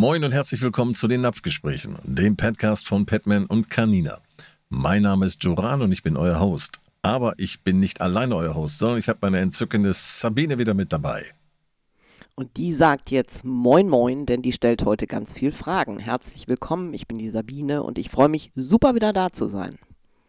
[0.00, 4.18] Moin und herzlich willkommen zu den Napfgesprächen, dem Podcast von Petman und Canina.
[4.70, 6.80] Mein Name ist Joran und ich bin euer Host.
[7.02, 10.94] Aber ich bin nicht alleine euer Host, sondern ich habe meine entzückende Sabine wieder mit
[10.94, 11.26] dabei.
[12.34, 15.98] Und die sagt jetzt Moin Moin, denn die stellt heute ganz viel Fragen.
[15.98, 19.78] Herzlich willkommen, ich bin die Sabine und ich freue mich super wieder da zu sein.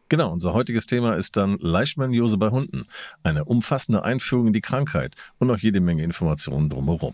[0.09, 2.87] Genau, unser heutiges Thema ist dann Leishmaniose bei Hunden.
[3.23, 7.13] Eine umfassende Einführung in die Krankheit und noch jede Menge Informationen drumherum.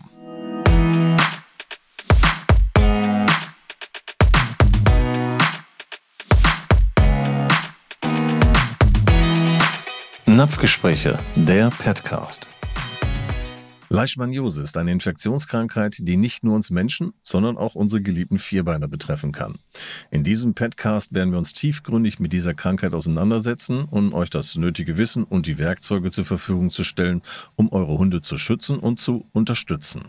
[10.38, 12.48] Napfgespräche, der Petcast.
[13.88, 19.32] Leishmaniose ist eine Infektionskrankheit, die nicht nur uns Menschen, sondern auch unsere geliebten Vierbeiner betreffen
[19.32, 19.54] kann.
[20.12, 24.96] In diesem Petcast werden wir uns tiefgründig mit dieser Krankheit auseinandersetzen und euch das nötige
[24.96, 27.20] Wissen und die Werkzeuge zur Verfügung zu stellen,
[27.56, 30.02] um eure Hunde zu schützen und zu unterstützen.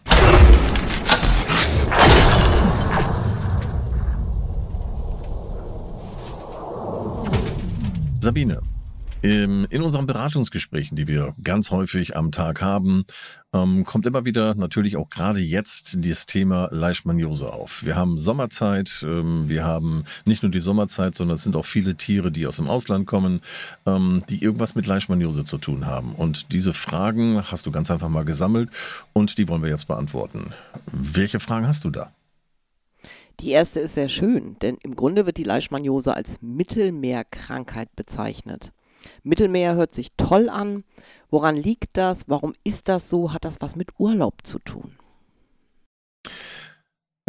[8.20, 8.62] Sabine,
[9.22, 13.06] in unseren Beratungsgesprächen, die wir ganz häufig am Tag haben,
[13.54, 17.84] ähm, kommt immer wieder natürlich auch gerade jetzt das Thema Leishmaniose auf.
[17.84, 21.96] Wir haben Sommerzeit, ähm, wir haben nicht nur die Sommerzeit, sondern es sind auch viele
[21.96, 23.42] Tiere, die aus dem Ausland kommen,
[23.86, 26.14] ähm, die irgendwas mit Leishmaniose zu tun haben.
[26.16, 28.70] Und diese Fragen hast du ganz einfach mal gesammelt
[29.12, 30.54] und die wollen wir jetzt beantworten.
[30.92, 32.12] Welche Fragen hast du da?
[33.42, 38.72] Die erste ist sehr schön, denn im Grunde wird die Leishmaniose als Mittelmeerkrankheit bezeichnet.
[39.24, 40.84] Mittelmeer hört sich toll an.
[41.30, 42.24] Woran liegt das?
[42.28, 43.34] Warum ist das so?
[43.34, 44.94] Hat das was mit Urlaub zu tun?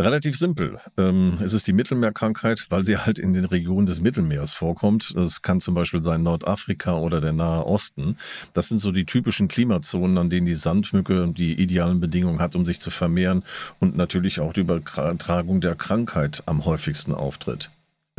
[0.01, 0.81] Relativ simpel.
[0.97, 5.15] Ähm, es ist die Mittelmeerkrankheit, weil sie halt in den Regionen des Mittelmeers vorkommt.
[5.15, 8.17] Das kann zum Beispiel sein Nordafrika oder der Nahe Osten.
[8.55, 12.65] Das sind so die typischen Klimazonen, an denen die Sandmücke die idealen Bedingungen hat, um
[12.65, 13.43] sich zu vermehren
[13.79, 17.71] und natürlich auch die Übertragung der Krankheit am häufigsten auftritt.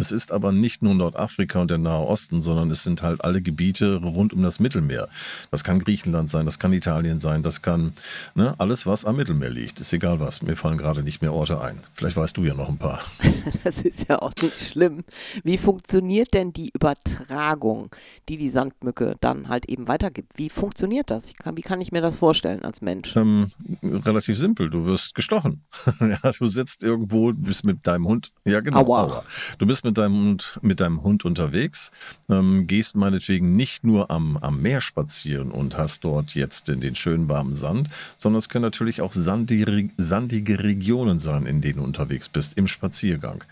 [0.02, 3.39] Es ist aber nicht nur Nordafrika und der Nahe Osten, sondern es sind halt alle
[3.39, 5.07] Gebiete rund um das Mittelmeer.
[5.51, 7.94] Das kann Griechenland sein, das kann Italien sein, das kann
[8.34, 9.79] ne, alles, was am Mittelmeer liegt.
[9.79, 10.41] Ist egal was.
[10.41, 11.84] Mir fallen gerade nicht mehr Orte ein.
[11.94, 13.01] Vielleicht weißt du ja noch ein paar.
[13.63, 15.03] Das ist ja auch nicht schlimm.
[15.44, 17.89] Wie funktioniert denn die Übertragung,
[18.28, 20.31] die die Sandmücke dann halt eben weitergibt?
[20.35, 21.33] Wie funktioniert das?
[21.35, 23.16] Kann, wie kann ich mir das vorstellen als Mensch?
[23.16, 23.51] Ähm,
[23.83, 24.69] relativ simpel.
[24.72, 25.63] Du wirst gestochen.
[26.00, 28.31] ja, du sitzt irgendwo, bist mit deinem Hund.
[28.45, 28.79] Ja, genau.
[28.79, 29.03] Aua.
[29.03, 29.25] Aua.
[29.59, 31.91] Du bist mit mit deinem Hund, mit deinem Hund unterwegs,
[32.29, 36.96] ähm, gehst meinetwegen nicht nur am, am Meer spazieren und hast dort jetzt den, den
[36.96, 41.84] schönen warmen Sand, sondern es können natürlich auch sandige, sandige Regionen sein, in denen du
[41.84, 43.44] unterwegs bist, im Spaziergang.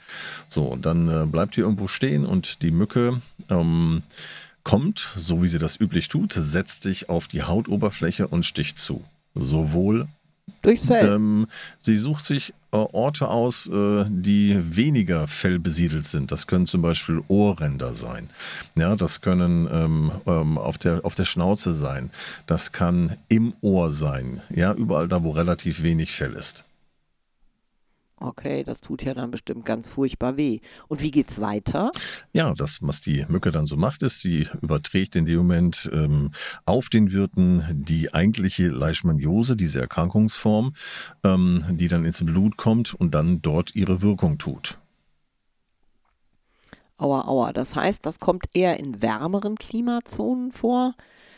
[0.48, 4.04] So, und dann äh, bleibt ihr irgendwo stehen und die Mücke ähm,
[4.64, 9.04] kommt, so wie sie das üblich tut, setzt sich auf die Hautoberfläche und sticht zu.
[9.36, 10.08] Sowohl
[10.62, 11.14] Durchs Fell.
[11.14, 16.32] Ähm, sie sucht sich äh, Orte aus, äh, die weniger fellbesiedelt sind.
[16.32, 18.30] Das können zum Beispiel Ohrränder sein.
[18.76, 22.12] Ja, das können ähm, ähm, auf, der, auf der Schnauze sein.
[22.46, 24.42] Das kann im Ohr sein.
[24.50, 26.64] Ja, überall da, wo relativ wenig Fell ist.
[28.22, 30.60] Okay, das tut ja dann bestimmt ganz furchtbar weh.
[30.90, 31.92] Und wie geht's weiter?
[32.34, 36.32] Ja, das, was die Mücke dann so macht, ist, sie überträgt in dem Moment ähm,
[36.66, 40.74] auf den Wirten die eigentliche Leishmaniose, diese Erkrankungsform,
[41.24, 44.78] ähm, die dann ins Blut kommt und dann dort ihre Wirkung tut.
[46.98, 47.54] Aua, aua.
[47.54, 50.96] Das heißt, das kommt eher in wärmeren Klimazonen vor.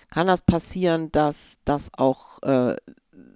[0.09, 2.75] Kann das passieren, dass das auch äh,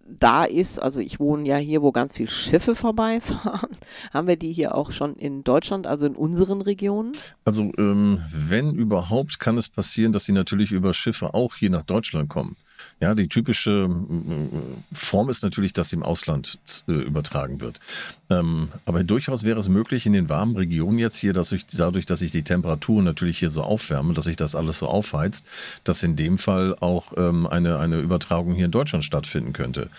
[0.07, 3.71] da ist, also ich wohne ja hier, wo ganz viele Schiffe vorbeifahren.
[4.13, 7.11] Haben wir die hier auch schon in Deutschland, also in unseren Regionen?
[7.43, 11.83] Also ähm, wenn überhaupt, kann es passieren, dass sie natürlich über Schiffe auch hier nach
[11.83, 12.55] Deutschland kommen.
[13.01, 13.89] Ja, die typische
[14.93, 17.79] Form ist natürlich, dass sie im Ausland äh, übertragen wird.
[18.29, 22.05] Ähm, aber durchaus wäre es möglich in den warmen Regionen jetzt hier, dass ich dadurch,
[22.05, 25.45] dass sich die Temperaturen natürlich hier so aufwärmen, dass sich das alles so aufheizt,
[25.83, 29.89] dass in dem Fall auch ähm, eine, eine Übertragung hier in Deutschland stattfinden könnte.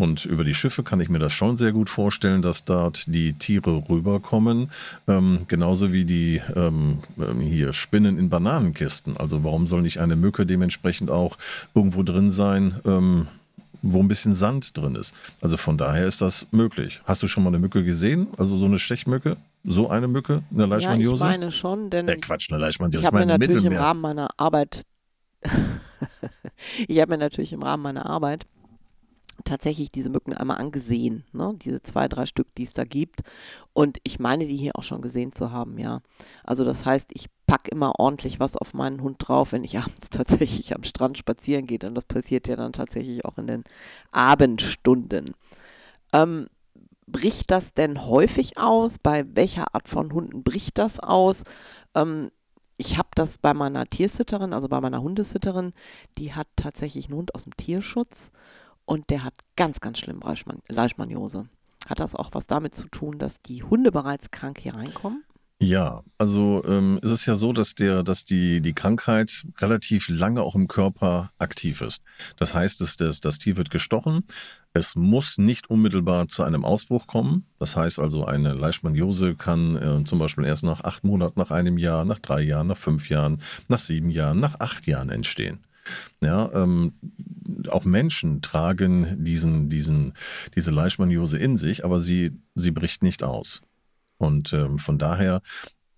[0.00, 3.32] Und über die Schiffe kann ich mir das schon sehr gut vorstellen, dass dort die
[3.32, 4.70] Tiere rüberkommen,
[5.08, 9.16] ähm, genauso wie die ähm, ähm, hier Spinnen in Bananenkisten.
[9.16, 11.36] Also warum soll nicht eine Mücke dementsprechend auch
[11.74, 13.26] irgendwo drin sein, ähm,
[13.82, 15.16] wo ein bisschen Sand drin ist?
[15.40, 17.00] Also von daher ist das möglich.
[17.04, 18.28] Hast du schon mal eine Mücke gesehen?
[18.36, 19.36] Also so eine Stechmücke?
[19.64, 20.44] So eine Mücke?
[20.54, 21.24] Eine Leishmaniose?
[21.24, 22.06] Ja, ich meine schon, denn...
[22.06, 23.00] Äh, Quatsch, eine Leishmaniose.
[23.00, 23.80] Ich habe mir natürlich Mittelmeer.
[23.80, 24.82] im Rahmen meiner Arbeit...
[26.86, 28.46] ich habe mir natürlich im Rahmen meiner Arbeit
[29.44, 31.54] tatsächlich diese Mücken einmal angesehen, ne?
[31.62, 33.22] diese zwei, drei Stück, die es da gibt.
[33.72, 36.00] Und ich meine, die hier auch schon gesehen zu haben, ja.
[36.44, 40.10] Also das heißt, ich packe immer ordentlich was auf meinen Hund drauf, wenn ich abends
[40.10, 41.78] tatsächlich am Strand spazieren gehe.
[41.82, 43.64] Und das passiert ja dann tatsächlich auch in den
[44.10, 45.34] Abendstunden.
[46.12, 46.48] Ähm,
[47.06, 48.98] bricht das denn häufig aus?
[48.98, 51.44] Bei welcher Art von Hunden bricht das aus?
[51.94, 52.30] Ähm,
[52.76, 55.72] ich habe das bei meiner Tiersitterin, also bei meiner Hundesitterin,
[56.16, 58.30] die hat tatsächlich einen Hund aus dem Tierschutz
[58.88, 60.22] und der hat ganz, ganz schlimm
[60.68, 61.48] Leishmaniose.
[61.88, 65.24] Hat das auch was damit zu tun, dass die Hunde bereits krank hier reinkommen?
[65.60, 70.40] Ja, also ähm, es ist ja so, dass der, dass die, die Krankheit relativ lange
[70.40, 72.04] auch im Körper aktiv ist.
[72.36, 74.24] Das heißt, dass das, das Tier wird gestochen.
[74.72, 77.44] Es muss nicht unmittelbar zu einem Ausbruch kommen.
[77.58, 81.76] Das heißt also, eine Leishmaniose kann äh, zum Beispiel erst nach acht Monaten, nach einem
[81.76, 85.58] Jahr, nach drei Jahren, nach fünf Jahren, nach sieben Jahren, nach acht Jahren entstehen.
[86.20, 86.92] Ja, ähm,
[87.68, 90.14] auch Menschen tragen diesen, diesen,
[90.54, 93.62] diese Leishmaniose in sich, aber sie, sie bricht nicht aus.
[94.18, 95.40] Und ähm, von daher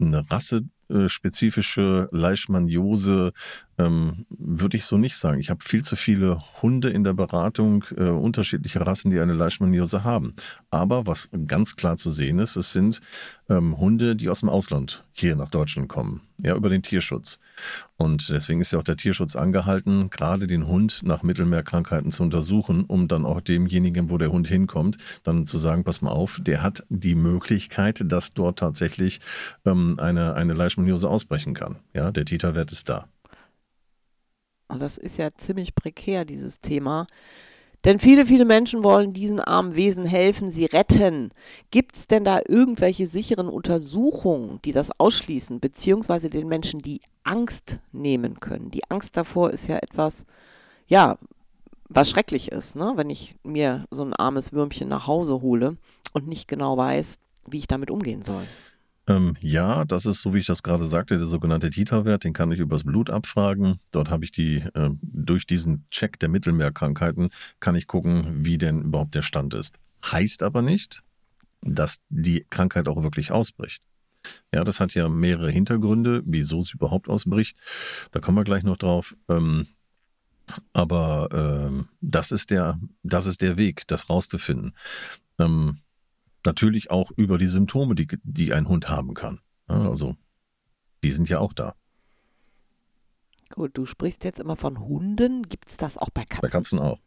[0.00, 3.32] eine rassespezifische Leishmaniose
[3.80, 5.40] ähm, würde ich so nicht sagen.
[5.40, 10.04] Ich habe viel zu viele Hunde in der Beratung, äh, unterschiedliche Rassen, die eine Leishmaniose
[10.04, 10.34] haben.
[10.70, 13.00] Aber was ganz klar zu sehen ist, es sind
[13.48, 17.38] ähm, Hunde, die aus dem Ausland hier nach Deutschland kommen, ja, über den Tierschutz.
[17.96, 22.84] Und deswegen ist ja auch der Tierschutz angehalten, gerade den Hund nach Mittelmeerkrankheiten zu untersuchen,
[22.84, 26.62] um dann auch demjenigen, wo der Hund hinkommt, dann zu sagen, pass mal auf, der
[26.62, 29.20] hat die Möglichkeit, dass dort tatsächlich
[29.64, 31.78] ähm, eine, eine Leishmaniose ausbrechen kann.
[31.94, 33.06] Ja, der Titerwert ist da.
[34.78, 37.06] Das ist ja ziemlich prekär, dieses Thema.
[37.84, 41.30] Denn viele, viele Menschen wollen diesen armen Wesen helfen, sie retten.
[41.70, 47.78] Gibt es denn da irgendwelche sicheren Untersuchungen, die das ausschließen, beziehungsweise den Menschen die Angst
[47.92, 48.70] nehmen können?
[48.70, 50.26] Die Angst davor ist ja etwas,
[50.88, 51.16] ja,
[51.88, 52.92] was schrecklich ist, ne?
[52.96, 55.76] wenn ich mir so ein armes Würmchen nach Hause hole
[56.12, 58.44] und nicht genau weiß, wie ich damit umgehen soll.
[59.10, 62.52] Ähm, ja, das ist, so wie ich das gerade sagte, der sogenannte Titerwert, den kann
[62.52, 63.80] ich übers Blut abfragen.
[63.90, 68.82] Dort habe ich die, äh, durch diesen Check der Mittelmeerkrankheiten, kann ich gucken, wie denn
[68.82, 69.74] überhaupt der Stand ist.
[70.04, 71.02] Heißt aber nicht,
[71.60, 73.82] dass die Krankheit auch wirklich ausbricht.
[74.54, 77.58] Ja, das hat ja mehrere Hintergründe, wieso es überhaupt ausbricht.
[78.12, 79.16] Da kommen wir gleich noch drauf.
[79.28, 79.66] Ähm,
[80.72, 84.72] aber ähm, das, ist der, das ist der Weg, das rauszufinden.
[85.40, 85.78] Ähm,
[86.46, 89.40] natürlich auch über die Symptome, die, die ein Hund haben kann.
[89.66, 90.16] Also,
[91.02, 91.74] die sind ja auch da.
[93.50, 95.42] Gut, du sprichst jetzt immer von Hunden.
[95.42, 96.40] Gibt es das auch bei Katzen?
[96.42, 97.00] Bei Katzen auch.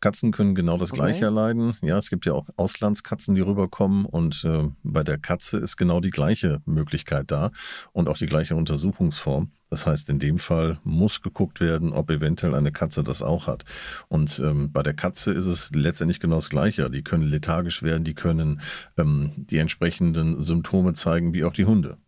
[0.00, 1.00] Katzen können genau das okay.
[1.00, 1.76] Gleiche erleiden.
[1.82, 6.00] Ja, es gibt ja auch Auslandskatzen, die rüberkommen und äh, bei der Katze ist genau
[6.00, 7.50] die gleiche Möglichkeit da
[7.92, 9.52] und auch die gleiche Untersuchungsform.
[9.70, 13.64] Das heißt, in dem Fall muss geguckt werden, ob eventuell eine Katze das auch hat.
[14.08, 16.90] Und ähm, bei der Katze ist es letztendlich genau das Gleiche.
[16.90, 18.60] Die können lethargisch werden, die können
[18.96, 21.98] ähm, die entsprechenden Symptome zeigen, wie auch die Hunde.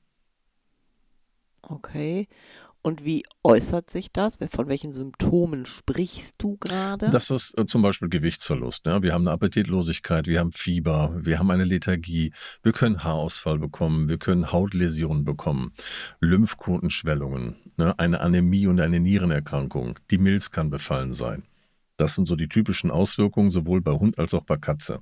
[1.62, 2.28] Okay.
[2.82, 4.38] Und wie äußert sich das?
[4.50, 7.10] Von welchen Symptomen sprichst du gerade?
[7.10, 8.86] Das ist äh, zum Beispiel Gewichtsverlust.
[8.86, 9.02] Ne?
[9.02, 12.32] Wir haben eine Appetitlosigkeit, wir haben Fieber, wir haben eine Lethargie,
[12.62, 15.74] wir können Haarausfall bekommen, wir können Hautläsionen bekommen,
[16.20, 17.98] Lymphknotenschwellungen, ne?
[17.98, 19.98] eine Anämie und eine Nierenerkrankung.
[20.10, 21.44] Die Milz kann befallen sein.
[21.98, 25.00] Das sind so die typischen Auswirkungen, sowohl bei Hund als auch bei Katze.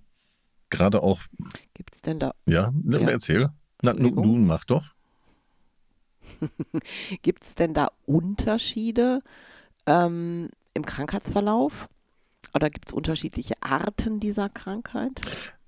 [0.68, 1.20] Gerade auch.
[1.74, 2.32] Gibt es denn da.
[2.44, 3.08] Ja, ne, ja.
[3.08, 3.50] erzähl.
[3.82, 4.97] Na, nun mach doch.
[7.22, 9.22] Gibt es denn da Unterschiede
[9.86, 11.88] ähm, im Krankheitsverlauf?
[12.54, 15.20] Oder gibt es unterschiedliche Arten dieser Krankheit?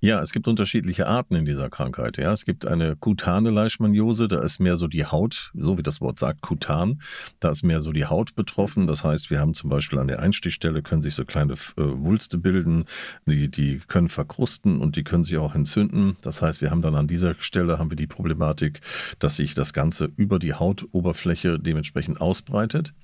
[0.03, 2.17] Ja, es gibt unterschiedliche Arten in dieser Krankheit.
[2.17, 6.01] Ja, es gibt eine kutane Leishmaniose, da ist mehr so die Haut, so wie das
[6.01, 6.99] Wort sagt, kutan.
[7.39, 8.87] Da ist mehr so die Haut betroffen.
[8.87, 12.39] Das heißt, wir haben zum Beispiel an der Einstichstelle können sich so kleine äh, Wulste
[12.39, 12.85] bilden,
[13.27, 16.17] die, die können verkrusten und die können sich auch entzünden.
[16.21, 18.81] Das heißt, wir haben dann an dieser Stelle haben wir die Problematik,
[19.19, 22.95] dass sich das Ganze über die Hautoberfläche dementsprechend ausbreitet.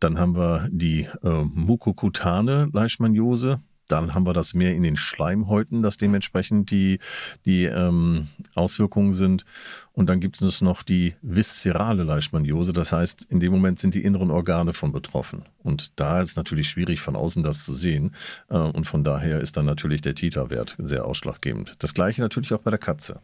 [0.00, 3.62] Dann haben wir die äh, mukokutane Leishmaniose.
[3.90, 6.98] Dann haben wir das mehr in den Schleimhäuten, dass dementsprechend die,
[7.44, 9.44] die ähm, Auswirkungen sind.
[9.92, 12.72] Und dann gibt es noch die viszerale Leishmaniose.
[12.72, 15.44] Das heißt, in dem Moment sind die inneren Organe von betroffen.
[15.62, 18.12] Und da ist es natürlich schwierig, von außen das zu sehen.
[18.48, 21.76] Äh, und von daher ist dann natürlich der Titerwert sehr ausschlaggebend.
[21.80, 23.20] Das gleiche natürlich auch bei der Katze.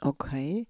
[0.00, 0.66] Okay.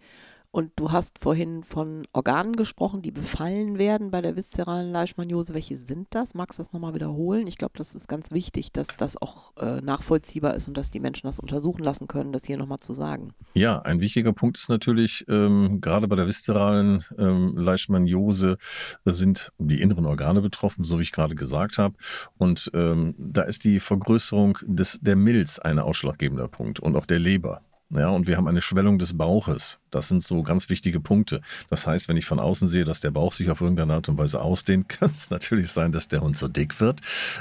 [0.59, 5.55] Und du hast vorhin von Organen gesprochen, die befallen werden bei der viszeralen Leishmaniose.
[5.55, 6.35] Welche sind das?
[6.35, 7.47] Magst du das nochmal wiederholen?
[7.47, 10.99] Ich glaube, das ist ganz wichtig, dass das auch äh, nachvollziehbar ist und dass die
[10.99, 13.35] Menschen das untersuchen lassen können, das hier nochmal zu sagen.
[13.55, 18.59] Ja, ein wichtiger Punkt ist natürlich, ähm, gerade bei der viszeralen ähm, Leishmaniose
[19.05, 21.95] sind die inneren Organe betroffen, so wie ich gerade gesagt habe.
[22.37, 27.21] Und ähm, da ist die Vergrößerung des, der Milz ein ausschlaggebender Punkt und auch der
[27.21, 27.63] Leber.
[27.91, 29.79] Ja, und wir haben eine Schwellung des Bauches.
[29.91, 31.41] Das sind so ganz wichtige Punkte.
[31.71, 34.19] Das heißt, wenn ich von außen sehe, dass der Bauch sich auf irgendeine Art und
[34.19, 37.01] Weise ausdehnt, kann es natürlich sein, dass der Hund so dick wird.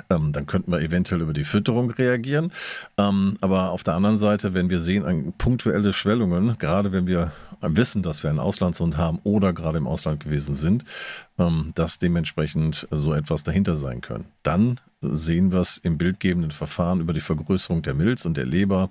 [0.09, 2.53] Ähm, dann könnten wir eventuell über die Fütterung reagieren.
[2.97, 8.01] Ähm, aber auf der anderen Seite, wenn wir sehen, punktuelle Schwellungen, gerade wenn wir wissen,
[8.01, 10.85] dass wir einen Auslandshund haben oder gerade im Ausland gewesen sind,
[11.37, 14.27] ähm, dass dementsprechend so etwas dahinter sein können.
[14.43, 18.89] Dann sehen wir es im bildgebenden Verfahren über die Vergrößerung der Milz und der Leber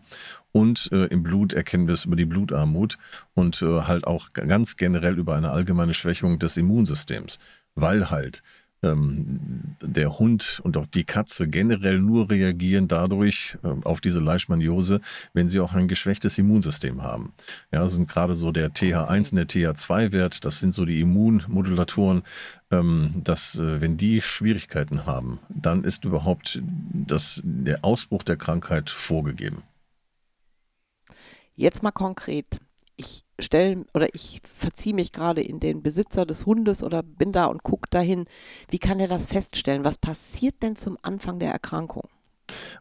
[0.57, 2.97] und äh, im Blut erkennen wir es über die Blutarmut
[3.35, 7.39] und äh, halt auch ganz generell über eine allgemeine Schwächung des Immunsystems,
[7.75, 8.43] weil halt
[8.83, 15.03] ähm, der Hund und auch die Katze generell nur reagieren dadurch äh, auf diese Leishmaniose,
[15.35, 17.35] wenn sie auch ein geschwächtes Immunsystem haben.
[17.71, 22.23] Ja, sind gerade so der TH1 und der TH2-Wert, das sind so die Immunmodulatoren,
[22.71, 28.89] ähm, dass äh, wenn die Schwierigkeiten haben, dann ist überhaupt das, der Ausbruch der Krankheit
[28.89, 29.63] vorgegeben.
[31.57, 32.61] Jetzt mal konkret
[32.97, 37.47] ich stelle oder ich verziehe mich gerade in den Besitzer des Hundes oder bin da
[37.47, 38.25] und gucke dahin.
[38.69, 39.85] Wie kann er das feststellen?
[39.85, 42.09] Was passiert denn zum Anfang der Erkrankung?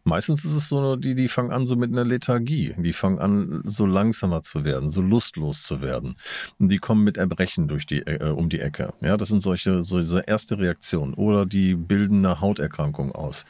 [0.04, 2.74] Meistens ist es so, die, die fangen an so mit einer Lethargie.
[2.78, 6.16] Die fangen an, so langsamer zu werden, so lustlos zu werden.
[6.60, 8.94] Und die kommen mit Erbrechen durch die, äh, um die Ecke.
[9.02, 11.14] Ja, das sind solche, so erste Reaktionen.
[11.14, 13.46] Oder die bilden eine Hauterkrankung aus.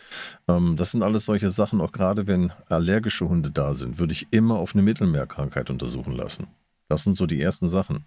[0.47, 4.27] Ähm, das sind alles solche Sachen, auch gerade wenn allergische Hunde da sind, würde ich
[4.31, 6.47] immer auf eine Mittelmeerkrankheit untersuchen lassen.
[6.87, 8.05] Das sind so die ersten Sachen.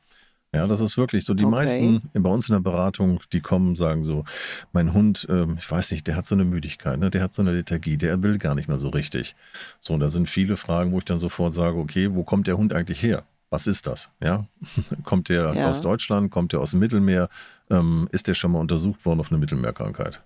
[0.55, 1.35] Ja, das ist wirklich so.
[1.35, 1.51] Die okay.
[1.51, 4.25] meisten bei uns in der Beratung, die kommen, sagen so,
[4.73, 7.11] mein Hund, ähm, ich weiß nicht, der hat so eine Müdigkeit, ne?
[7.11, 9.37] der hat so eine Lethargie, der will gar nicht mehr so richtig.
[9.79, 12.57] So, und da sind viele Fragen, wo ich dann sofort sage, okay, wo kommt der
[12.57, 13.25] Hund eigentlich her?
[13.51, 14.11] Was ist das?
[14.23, 14.47] Ja,
[15.05, 15.71] kommt der ja.
[15.71, 16.31] aus Deutschland?
[16.31, 17.29] Kommt der aus dem Mittelmeer?
[17.71, 20.23] Ähm, ist der schon mal untersucht worden auf eine Mittelmeerkrankheit?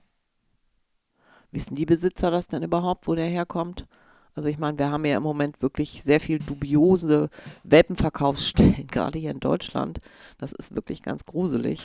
[1.50, 3.87] Wissen die Besitzer das denn überhaupt, wo der herkommt?
[4.35, 7.29] Also ich meine, wir haben ja im Moment wirklich sehr viel dubiose
[7.65, 9.99] Welpenverkaufsstellen, gerade hier in Deutschland.
[10.39, 11.81] Das ist wirklich ganz gruselig.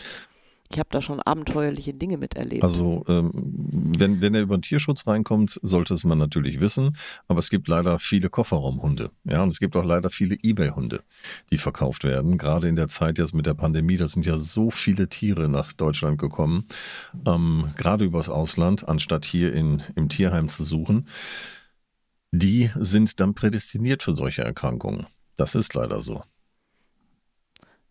[0.70, 2.64] Ich habe da schon abenteuerliche Dinge miterlebt.
[2.64, 6.98] Also ähm, wenn, wenn er über den Tierschutz reinkommt, sollte es man natürlich wissen.
[7.30, 9.12] Aber es gibt leider viele Kofferraumhunde.
[9.24, 11.04] Ja, und es gibt auch leider viele Ebay-Hunde,
[11.52, 12.38] die verkauft werden.
[12.38, 15.72] Gerade in der Zeit jetzt mit der Pandemie, da sind ja so viele Tiere nach
[15.72, 16.66] Deutschland gekommen.
[17.26, 21.08] Ähm, gerade übers Ausland, anstatt hier in, im Tierheim zu suchen
[22.32, 25.08] die sind dann prädestiniert für solche Erkrankungen.
[25.36, 26.22] Das ist leider so.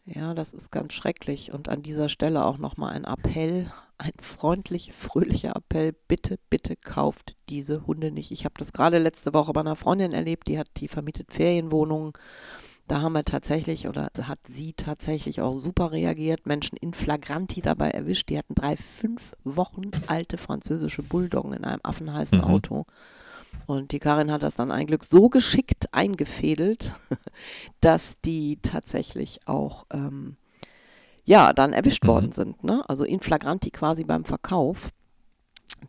[0.05, 1.53] Ja, das ist ganz schrecklich.
[1.53, 5.95] Und an dieser Stelle auch nochmal ein Appell, ein freundlich, fröhlicher Appell.
[6.07, 8.31] Bitte, bitte kauft diese Hunde nicht.
[8.31, 12.13] Ich habe das gerade letzte Woche bei einer Freundin erlebt, die hat die vermietet Ferienwohnungen.
[12.87, 17.91] Da haben wir tatsächlich oder hat sie tatsächlich auch super reagiert, Menschen in Flagranti dabei
[17.91, 18.29] erwischt.
[18.29, 22.45] Die hatten drei, fünf Wochen alte französische Bulldoggen in einem affenheißen mhm.
[22.45, 22.87] Auto.
[23.67, 26.93] Und die Karin hat das dann ein Glück so geschickt eingefädelt,
[27.81, 30.37] dass die tatsächlich auch ähm,
[31.25, 32.09] ja dann erwischt mhm.
[32.09, 32.65] worden sind.
[32.65, 32.89] Ne?
[32.89, 34.91] Also in flagranti quasi beim Verkauf.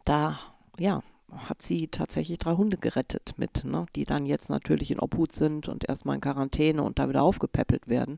[0.06, 0.40] Da
[0.80, 3.86] ja hat sie tatsächlich drei Hunde gerettet mit, ne?
[3.96, 7.88] die dann jetzt natürlich in Obhut sind und erstmal in Quarantäne und da wieder aufgepäppelt
[7.88, 8.18] werden.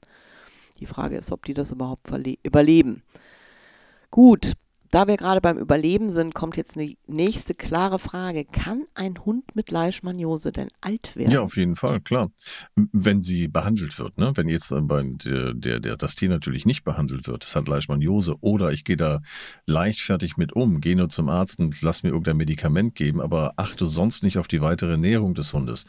[0.80, 2.08] Die Frage ist, ob die das überhaupt
[2.44, 3.04] überleben.
[4.12, 4.54] Gut,
[4.92, 8.46] da wir gerade beim Überleben sind, kommt jetzt eine nächste klare Frage.
[8.46, 11.32] Kann ein Hund mit Leishmaniose denn alt werden?
[11.32, 12.32] Ja, auf jeden Fall, klar.
[12.76, 14.32] Wenn sie behandelt wird, ne?
[14.36, 18.72] wenn jetzt der, der, der, das Tier natürlich nicht behandelt wird, es hat Leishmaniose oder
[18.72, 19.22] ich gehe da
[19.66, 23.88] leichtfertig mit um, gehe nur zum Arzt und lass mir irgendein Medikament geben, aber achte
[23.88, 25.86] sonst nicht auf die weitere Ernährung des Hundes,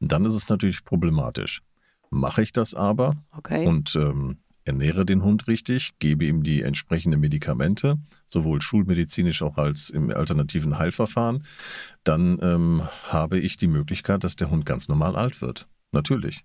[0.00, 1.62] dann ist es natürlich problematisch.
[2.10, 3.66] Mache ich das aber okay.
[3.66, 9.90] und ähm, ernähre den Hund richtig, gebe ihm die entsprechenden Medikamente, sowohl schulmedizinisch auch als
[9.90, 11.44] im alternativen Heilverfahren,
[12.02, 15.68] dann ähm, habe ich die Möglichkeit, dass der Hund ganz normal alt wird.
[15.92, 16.44] Natürlich.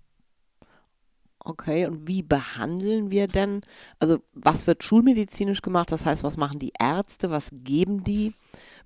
[1.41, 3.61] Okay, und wie behandeln wir denn?
[3.97, 5.91] Also, was wird schulmedizinisch gemacht?
[5.91, 7.31] Das heißt, was machen die Ärzte?
[7.31, 8.33] Was geben die?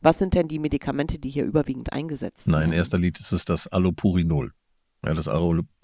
[0.01, 2.59] Was sind denn die Medikamente, die hier überwiegend eingesetzt werden?
[2.59, 4.53] Nein, in erster Linie ist es das Allopurinol.
[5.03, 5.27] Ja, das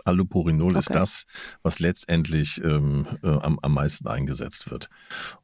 [0.06, 0.80] Allopurinol okay.
[0.80, 1.26] ist das,
[1.64, 4.90] was letztendlich ähm, äh, am, am meisten eingesetzt wird.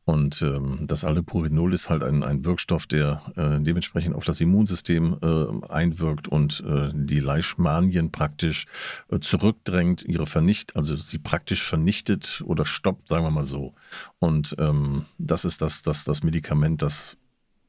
[0.05, 5.17] Und ähm, das Allopurinol ist halt ein, ein Wirkstoff, der äh, dementsprechend auf das Immunsystem
[5.21, 8.65] äh, einwirkt und äh, die Leishmanien praktisch
[9.09, 13.73] äh, zurückdrängt, ihre vernicht, also sie praktisch vernichtet oder stoppt, sagen wir mal so.
[14.19, 17.17] Und ähm, das ist das, das, das Medikament, das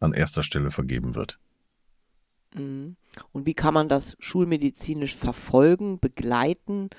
[0.00, 1.38] an erster Stelle vergeben wird.
[2.55, 2.97] Mhm.
[3.32, 6.90] Und wie kann man das schulmedizinisch verfolgen, begleiten?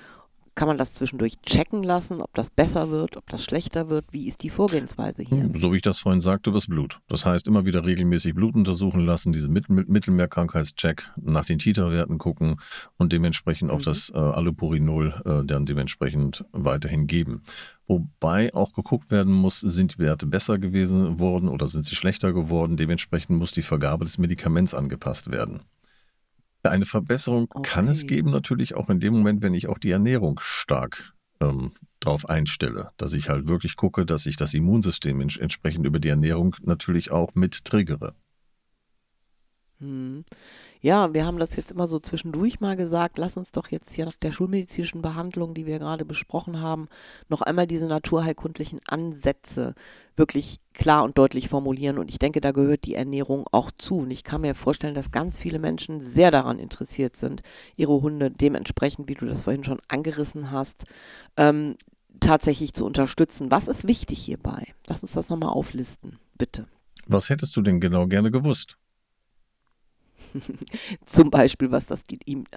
[0.58, 4.06] kann man das zwischendurch checken lassen, ob das besser wird, ob das schlechter wird?
[4.10, 5.48] Wie ist die Vorgehensweise hier?
[5.54, 6.98] So wie ich das vorhin sagte, übers Blut.
[7.06, 12.56] Das heißt, immer wieder regelmäßig Blut untersuchen lassen, diese Mittelmeerkrankheitscheck nach den Titerwerten gucken
[12.96, 13.84] und dementsprechend auch mhm.
[13.84, 17.44] das äh, Allopurinol äh, dann dementsprechend weiterhin geben.
[17.86, 22.32] Wobei auch geguckt werden muss, sind die Werte besser gewesen worden oder sind sie schlechter
[22.32, 22.76] geworden.
[22.76, 25.60] Dementsprechend muss die Vergabe des Medikaments angepasst werden.
[26.62, 27.68] Eine Verbesserung okay.
[27.70, 31.72] kann es geben, natürlich auch in dem Moment, wenn ich auch die Ernährung stark ähm,
[32.00, 32.90] drauf einstelle.
[32.96, 37.34] Dass ich halt wirklich gucke, dass ich das Immunsystem entsprechend über die Ernährung natürlich auch
[37.34, 38.14] mit triggere.
[39.80, 40.24] Hm.
[40.80, 43.18] Ja, wir haben das jetzt immer so zwischendurch mal gesagt.
[43.18, 46.88] Lass uns doch jetzt hier nach der schulmedizinischen Behandlung, die wir gerade besprochen haben,
[47.28, 49.74] noch einmal diese naturheilkundlichen Ansätze
[50.16, 51.98] wirklich klar und deutlich formulieren.
[51.98, 53.98] Und ich denke, da gehört die Ernährung auch zu.
[53.98, 57.42] Und ich kann mir vorstellen, dass ganz viele Menschen sehr daran interessiert sind,
[57.76, 60.84] ihre Hunde dementsprechend, wie du das vorhin schon angerissen hast,
[61.36, 61.76] ähm,
[62.20, 63.50] tatsächlich zu unterstützen.
[63.50, 64.74] Was ist wichtig hierbei?
[64.86, 66.66] Lass uns das nochmal auflisten, bitte.
[67.06, 68.77] Was hättest du denn genau gerne gewusst?
[71.04, 72.02] Zum Beispiel, was das,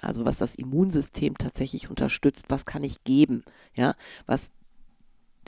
[0.00, 3.94] also was das Immunsystem tatsächlich unterstützt, was kann ich geben, ja,
[4.26, 4.50] was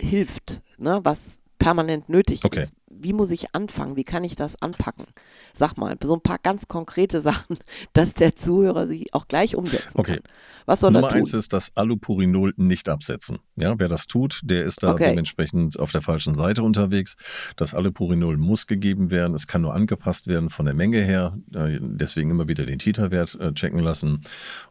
[0.00, 2.62] hilft, ne, was permanent nötig okay.
[2.62, 2.74] ist.
[2.98, 3.96] Wie muss ich anfangen?
[3.96, 5.06] Wie kann ich das anpacken?
[5.52, 7.58] Sag mal, so ein paar ganz konkrete Sachen,
[7.92, 10.16] dass der Zuhörer sie auch gleich umsetzen okay.
[10.16, 10.22] kann.
[10.66, 11.18] Was soll Nummer er tun?
[11.18, 13.38] eins ist das Allopurinol nicht absetzen.
[13.56, 15.10] Ja, wer das tut, der ist da okay.
[15.10, 17.16] dementsprechend auf der falschen Seite unterwegs.
[17.56, 19.34] Das Allopurinol muss gegeben werden.
[19.34, 21.36] Es kann nur angepasst werden von der Menge her.
[21.54, 24.22] Äh, deswegen immer wieder den Titerwert äh, checken lassen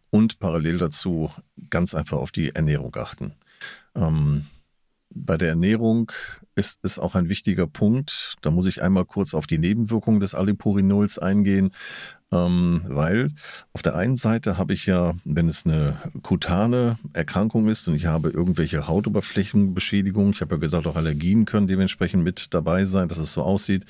[0.10, 1.32] und parallel dazu
[1.70, 3.34] ganz einfach auf die Ernährung achten.
[3.96, 4.46] Ähm,
[5.10, 6.12] bei der Ernährung
[6.56, 8.36] ist es auch ein wichtiger Punkt.
[8.42, 11.72] Da muss ich einmal kurz auf die Nebenwirkungen des Alipurinols eingehen.
[12.34, 13.30] Ähm, weil
[13.74, 18.08] auf der einen Seite habe ich ja, wenn es eine kutane Erkrankung ist und ich
[18.08, 23.20] habe irgendwelche Hautoberflächenbeschädigungen, ich habe ja gesagt, auch Allergien können dementsprechend mit dabei sein, dass
[23.20, 23.86] es so aussieht,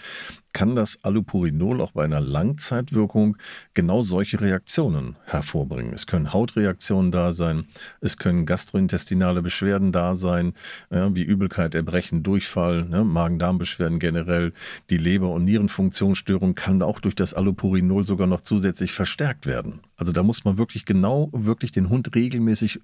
[0.51, 3.37] kann das Allopurinol auch bei einer Langzeitwirkung
[3.73, 5.93] genau solche Reaktionen hervorbringen.
[5.93, 7.65] Es können Hautreaktionen da sein,
[8.01, 10.53] es können gastrointestinale Beschwerden da sein,
[10.91, 14.53] ja, wie Übelkeit, Erbrechen, Durchfall, ne, Magen-Darm-Beschwerden generell,
[14.89, 19.81] die Leber- und Nierenfunktionsstörung kann auch durch das Allopurinol sogar noch zusätzlich verstärkt werden.
[19.95, 22.79] Also da muss man wirklich genau, wirklich den Hund regelmäßig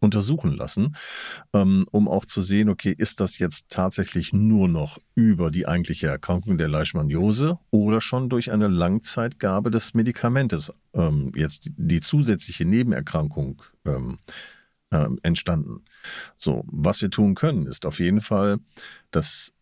[0.00, 0.94] untersuchen lassen,
[1.52, 6.08] ähm, um auch zu sehen, okay, ist das jetzt tatsächlich nur noch über die eigentliche
[6.08, 13.62] Erkrankung der Leishmaniose oder schon durch eine Langzeitgabe des Medikamentes ähm, jetzt die zusätzliche Nebenerkrankung
[14.96, 15.84] ähm, entstanden.
[16.36, 18.58] So, was wir tun können, ist auf jeden Fall
[19.10, 19.52] das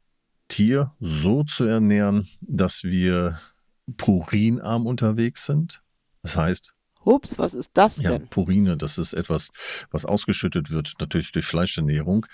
[0.49, 3.41] Tier so zu ernähren, dass wir
[3.97, 5.83] purinarm unterwegs sind.
[6.23, 8.13] Das heißt, Ups, was ist das denn?
[8.13, 9.51] Ja, Purine, das ist etwas,
[9.91, 12.25] was ausgeschüttet wird, natürlich durch Fleischernährung,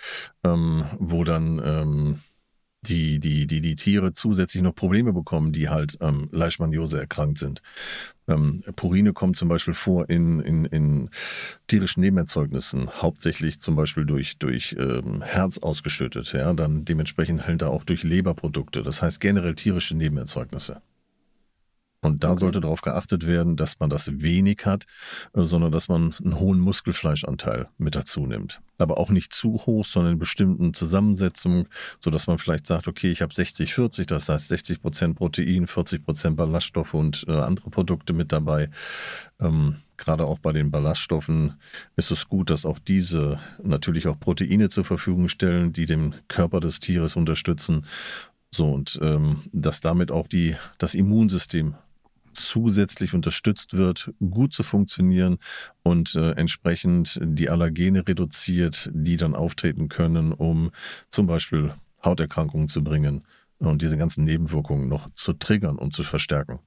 [0.44, 2.20] ähm, wo dann ähm,
[2.82, 7.62] die, die, die, die Tiere zusätzlich noch Probleme bekommen, die halt ähm, Leishmaniose erkrankt sind.
[8.26, 11.10] Ähm, Purine kommt zum Beispiel vor in, in, in
[11.66, 17.84] tierischen Nebenerzeugnissen, hauptsächlich zum Beispiel durch, durch ähm, Herz ausgeschüttet, ja, dann dementsprechend halt auch
[17.84, 20.80] durch Leberprodukte, das heißt generell tierische Nebenerzeugnisse.
[22.02, 22.40] Und da okay.
[22.40, 24.86] sollte darauf geachtet werden, dass man das wenig hat,
[25.34, 28.62] äh, sondern dass man einen hohen Muskelfleischanteil mit dazu nimmt.
[28.78, 33.20] Aber auch nicht zu hoch, sondern in bestimmten Zusammensetzungen, sodass man vielleicht sagt, okay, ich
[33.20, 38.14] habe 60, 40, das heißt 60 Prozent Protein, 40 Prozent Ballaststoffe und äh, andere Produkte
[38.14, 38.70] mit dabei.
[39.38, 41.54] Ähm, gerade auch bei den Ballaststoffen
[41.96, 46.60] ist es gut, dass auch diese natürlich auch Proteine zur Verfügung stellen, die dem Körper
[46.60, 47.84] des Tieres unterstützen.
[48.52, 51.74] So, und ähm, dass damit auch die, das Immunsystem
[52.40, 55.38] zusätzlich unterstützt wird, gut zu funktionieren
[55.82, 60.70] und äh, entsprechend die Allergene reduziert, die dann auftreten können, um
[61.08, 61.74] zum Beispiel
[62.04, 63.24] Hauterkrankungen zu bringen
[63.58, 66.60] und diese ganzen Nebenwirkungen noch zu triggern und zu verstärken.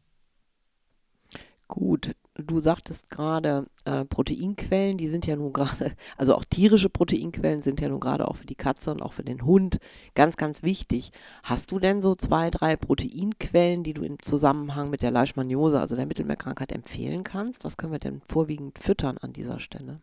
[1.68, 7.62] Gut, du sagtest gerade, äh, Proteinquellen, die sind ja nun gerade, also auch tierische Proteinquellen
[7.62, 9.80] sind ja nun gerade auch für die Katze und auch für den Hund
[10.16, 11.12] ganz, ganz wichtig.
[11.44, 15.96] Hast du denn so zwei, drei Proteinquellen, die du im Zusammenhang mit der Leishmaniose, also
[15.96, 17.64] der Mittelmeerkrankheit, empfehlen kannst?
[17.64, 20.02] Was können wir denn vorwiegend füttern an dieser Stelle?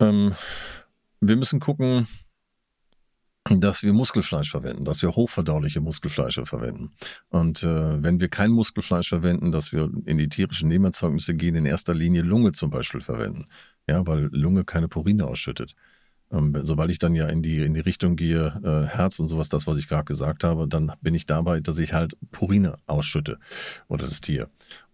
[0.00, 0.34] Ähm,
[1.20, 2.06] wir müssen gucken,
[3.50, 6.92] dass wir Muskelfleisch verwenden, dass wir hochverdauliche Muskelfleische verwenden.
[7.28, 11.66] Und äh, wenn wir kein Muskelfleisch verwenden, dass wir in die tierischen Nebenerzeugnisse gehen, in
[11.66, 13.46] erster Linie Lunge zum Beispiel verwenden.
[13.88, 15.74] Ja, weil Lunge keine Purine ausschüttet.
[16.30, 19.48] Ähm, sobald ich dann ja in die, in die Richtung gehe, äh, Herz und sowas,
[19.48, 23.38] das, was ich gerade gesagt habe, dann bin ich dabei, dass ich halt Purine ausschütte
[23.88, 24.48] oder das Tier.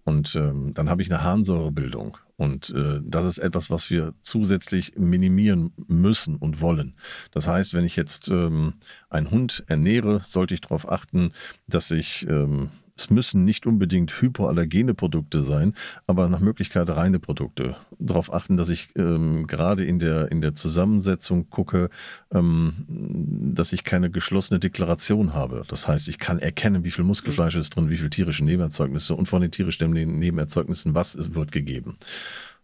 [0.05, 2.17] Und ähm, dann habe ich eine Harnsäurebildung.
[2.39, 6.95] Und äh, das ist etwas, was wir zusätzlich minimieren müssen und wollen.
[7.33, 8.75] Das heißt, wenn ich jetzt ähm,
[9.11, 11.33] einen Hund ernähre, sollte ich darauf achten,
[11.67, 15.75] dass ich ähm, es müssen nicht unbedingt hypoallergene Produkte sein,
[16.07, 17.77] aber nach Möglichkeit reine Produkte.
[17.99, 21.91] Darauf achten, dass ich ähm, gerade in der, in der Zusammensetzung gucke,
[22.33, 25.65] ähm, dass ich keine geschlossene Deklaration habe.
[25.69, 29.27] Das heißt, ich kann erkennen, wie viel Muskelfleisch ist drin, wie viel tierische Nebenerzeugnisse und
[29.27, 31.99] von den tierischen Nebenerzeugnissen, was wird gegeben.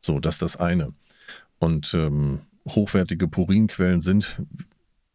[0.00, 0.92] So, das ist das eine.
[1.58, 4.42] Und ähm, hochwertige Purinquellen sind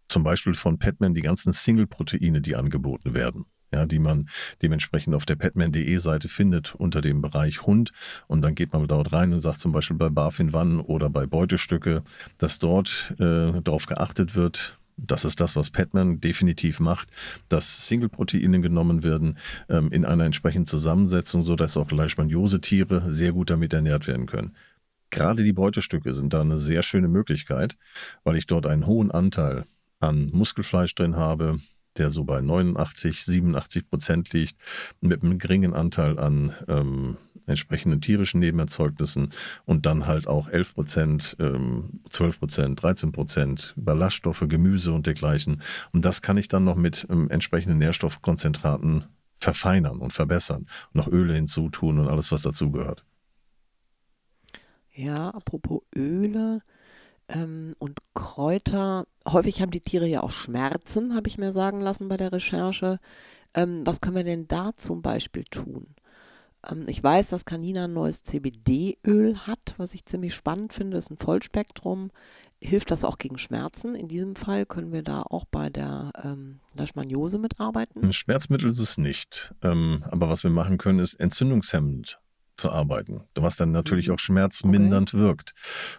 [0.08, 4.30] zum Beispiel von Petman die ganzen Single-Proteine, die angeboten werden ja, die man
[4.62, 7.92] dementsprechend auf der petman.de-Seite findet unter dem Bereich Hund.
[8.28, 11.26] Und dann geht man dort rein und sagt zum Beispiel bei Barfin Wann oder bei
[11.26, 12.04] Beutestücke,
[12.38, 17.10] dass dort äh, darauf geachtet wird, das ist das, was Petman definitiv macht,
[17.48, 19.38] dass Single-Proteine genommen werden
[19.70, 24.56] ähm, in einer entsprechenden Zusammensetzung, sodass auch Leishmaniose-Tiere sehr gut damit ernährt werden können.
[25.10, 27.78] Gerade die Beutestücke sind da eine sehr schöne Möglichkeit,
[28.24, 29.66] weil ich dort einen hohen Anteil
[30.00, 31.60] an Muskelfleisch drin habe,
[31.98, 34.56] der so bei 89, 87 Prozent liegt,
[35.02, 37.18] mit einem geringen Anteil an ähm,
[37.50, 39.32] entsprechenden tierischen Nebenerzeugnissen
[39.66, 45.62] und dann halt auch 11 Prozent, ähm, 12 Prozent, 13 Prozent Ballaststoffe, Gemüse und dergleichen.
[45.92, 49.06] Und das kann ich dann noch mit ähm, entsprechenden Nährstoffkonzentraten
[49.40, 53.06] verfeinern und verbessern, noch Öle hinzutun und alles, was dazugehört.
[54.94, 56.62] Ja, apropos Öle,
[57.30, 62.10] ähm, und Kräuter, häufig haben die Tiere ja auch Schmerzen, habe ich mir sagen lassen
[62.10, 63.00] bei der Recherche.
[63.54, 65.96] Ähm, was können wir denn da zum Beispiel tun?
[66.68, 71.12] Ähm, ich weiß, dass Canina ein neues CBD-Öl hat, was ich ziemlich spannend finde, ist
[71.12, 72.12] ein Vollspektrum.
[72.62, 73.96] Hilft das auch gegen Schmerzen?
[73.96, 78.04] In diesem Fall können wir da auch bei der ähm, Leishmaniose mitarbeiten?
[78.04, 79.54] Ein Schmerzmittel ist es nicht.
[79.64, 82.20] Ähm, aber was wir machen können, ist entzündungshemmend
[82.60, 84.16] zu arbeiten, was dann natürlich mhm.
[84.16, 85.24] auch schmerzmindernd okay.
[85.24, 85.54] wirkt.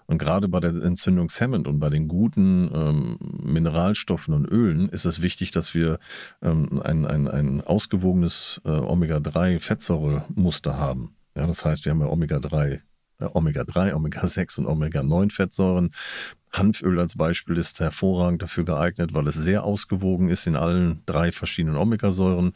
[0.07, 5.23] Und gerade bei der Entzündungshemmend und bei den guten ähm, Mineralstoffen und Ölen ist es
[5.23, 5.99] wichtig, dass wir
[6.43, 11.15] ähm, ein, ein, ein ausgewogenes äh, Omega-3-Fettsäuremuster haben.
[11.37, 12.81] Ja, das heißt, wir haben ja Omega-3
[13.21, 15.91] äh, Omega-3, Omega-6 und Omega-9-Fettsäuren.
[16.53, 21.31] Hanföl als Beispiel ist hervorragend dafür geeignet, weil es sehr ausgewogen ist in allen drei
[21.31, 22.53] verschiedenen Omegasäuren.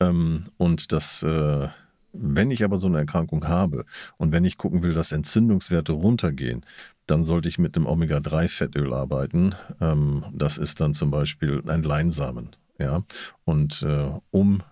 [0.00, 1.68] Ähm, und das äh,
[2.12, 3.84] wenn ich aber so eine Erkrankung habe
[4.18, 6.64] und wenn ich gucken will, dass Entzündungswerte runtergehen,
[7.06, 9.54] dann sollte ich mit einem Omega-3-Fettöl arbeiten.
[9.80, 12.50] Ähm, das ist dann zum Beispiel ein Leinsamen.
[12.78, 13.02] Ja?
[13.44, 14.62] Und äh, um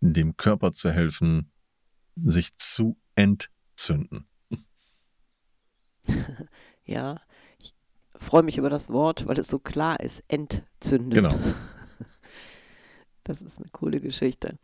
[0.00, 1.50] dem Körper zu helfen,
[2.16, 4.26] sich zu entzünden.
[6.84, 7.20] Ja,
[7.58, 7.74] ich
[8.14, 11.10] freue mich über das Wort, weil es so klar ist, entzünden.
[11.10, 11.38] Genau.
[13.24, 14.56] Das ist eine coole Geschichte.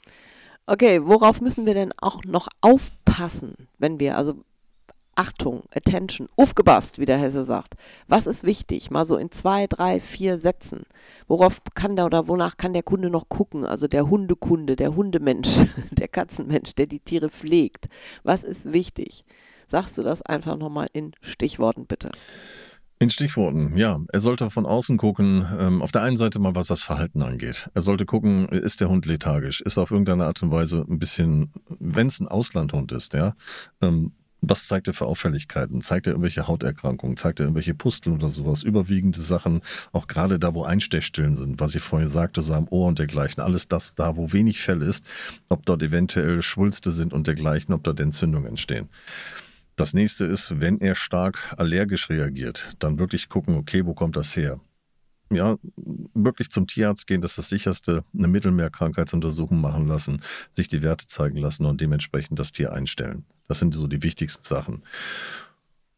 [0.66, 4.44] Okay, worauf müssen wir denn auch noch aufpassen, wenn wir, also
[5.14, 7.74] Achtung, Attention, aufgepasst, wie der Hesse sagt.
[8.08, 8.90] Was ist wichtig?
[8.90, 10.84] Mal so in zwei, drei, vier Sätzen.
[11.28, 13.64] Worauf kann der oder wonach kann der Kunde noch gucken?
[13.64, 17.88] Also der Hundekunde, der Hundemensch, der Katzenmensch, der die Tiere pflegt.
[18.22, 19.24] Was ist wichtig?
[19.66, 22.10] Sagst du das einfach nochmal in Stichworten bitte?
[23.00, 24.00] In Stichworten, ja.
[24.12, 27.68] Er sollte von außen gucken, ähm, auf der einen Seite mal, was das Verhalten angeht.
[27.74, 29.60] Er sollte gucken, ist der Hund lethargisch?
[29.60, 33.34] Ist er auf irgendeine Art und Weise ein bisschen, wenn es ein Auslandhund ist, ja,
[33.82, 34.12] ähm,
[34.48, 35.80] was zeigt er für Auffälligkeiten?
[35.80, 37.16] Zeigt er irgendwelche Hauterkrankungen?
[37.16, 38.62] Zeigt er irgendwelche Pusteln oder sowas?
[38.62, 39.60] Überwiegende Sachen,
[39.92, 43.42] auch gerade da, wo Einstechstellen sind, was ich vorhin sagte, so am Ohr und dergleichen.
[43.42, 45.04] Alles das da, wo wenig Fell ist,
[45.48, 48.88] ob dort eventuell Schwulste sind und dergleichen, ob dort Entzündungen entstehen.
[49.76, 54.36] Das nächste ist, wenn er stark allergisch reagiert, dann wirklich gucken, okay, wo kommt das
[54.36, 54.60] her?
[55.32, 55.56] Ja,
[56.14, 61.06] wirklich zum Tierarzt gehen, das ist das sicherste, eine Mittelmeerkrankheitsuntersuchung machen lassen, sich die Werte
[61.08, 63.24] zeigen lassen und dementsprechend das Tier einstellen.
[63.48, 64.84] Das sind so die wichtigsten Sachen.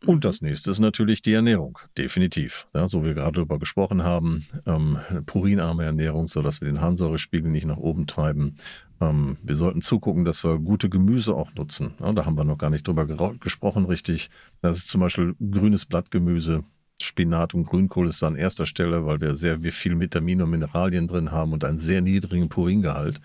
[0.07, 2.67] Und das nächste ist natürlich die Ernährung, definitiv.
[2.75, 7.51] Ja, so wie wir gerade darüber gesprochen haben, ähm, purinarme Ernährung, sodass wir den Harnsäurespiegel
[7.51, 8.57] nicht nach oben treiben.
[9.01, 11.95] Ähm, wir sollten zugucken, dass wir gute Gemüse auch nutzen.
[12.01, 13.07] Ja, da haben wir noch gar nicht drüber
[13.39, 14.31] gesprochen, richtig.
[14.63, 16.63] Das ist zum Beispiel grünes Blattgemüse.
[17.03, 21.09] Spinat und Grünkohl ist da an erster Stelle, weil wir sehr viel Vitamine und Mineralien
[21.09, 23.21] drin haben und einen sehr niedrigen Puringehalt.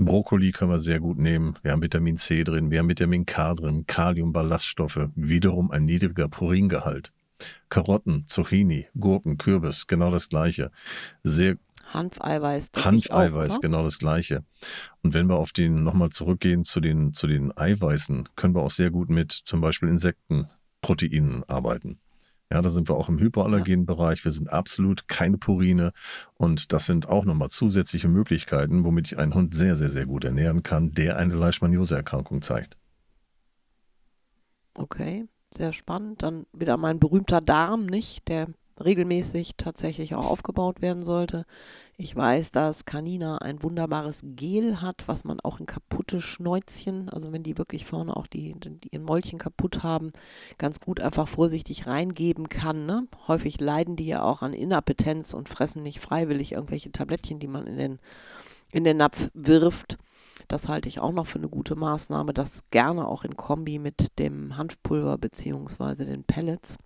[0.00, 1.58] Brokkoli können wir sehr gut nehmen.
[1.62, 6.28] Wir haben Vitamin C drin, wir haben Vitamin K drin, Kalium, Ballaststoffe, wiederum ein niedriger
[6.28, 7.12] Puringehalt.
[7.68, 10.70] Karotten, Zucchini, Gurken, Kürbis, genau das gleiche.
[11.22, 11.56] Sehr
[11.92, 12.70] Hanfeiweiß.
[12.76, 14.44] Hanfeiweiß, auch, genau das gleiche.
[15.02, 18.70] Und wenn wir auf den nochmal zurückgehen zu den, zu den Eiweißen, können wir auch
[18.70, 21.98] sehr gut mit zum Beispiel Insektenproteinen arbeiten.
[22.52, 23.94] Ja, da sind wir auch im hypoallergenen ja.
[23.94, 24.24] Bereich.
[24.24, 25.92] Wir sind absolut keine Purine.
[26.34, 30.24] Und das sind auch nochmal zusätzliche Möglichkeiten, womit ich einen Hund sehr, sehr, sehr gut
[30.24, 32.76] ernähren kann, der eine Leishmaniose-Erkrankung zeigt.
[34.74, 36.22] Okay, sehr spannend.
[36.22, 38.26] Dann wieder mein berühmter Darm, nicht?
[38.28, 38.48] Der
[38.84, 41.44] regelmäßig tatsächlich auch aufgebaut werden sollte.
[41.96, 47.32] Ich weiß, dass Canina ein wunderbares Gel hat, was man auch in kaputte Schnäuzchen, also
[47.32, 50.12] wenn die wirklich vorne auch die, die ihren Mäulchen kaputt haben,
[50.56, 52.86] ganz gut einfach vorsichtig reingeben kann.
[52.86, 53.06] Ne?
[53.28, 57.66] Häufig leiden die ja auch an Inappetenz und fressen nicht freiwillig irgendwelche Tablettchen, die man
[57.66, 57.98] in den,
[58.72, 59.98] in den Napf wirft.
[60.48, 64.18] Das halte ich auch noch für eine gute Maßnahme, das gerne auch in Kombi mit
[64.18, 66.06] dem Hanfpulver bzw.
[66.06, 66.78] den Pellets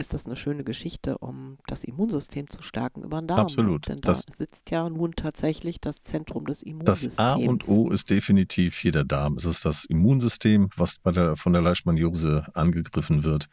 [0.00, 3.40] ist das eine schöne Geschichte, um das Immunsystem zu stärken über den Darm.
[3.40, 3.88] Absolut.
[3.88, 7.18] Denn da das, sitzt ja nun tatsächlich das Zentrum des Das Immunsystems.
[7.18, 9.34] A und O ist definitiv hier der Darm.
[9.34, 13.48] Es ist das Immunsystem, was der, von der Leishmaniose angegriffen wird.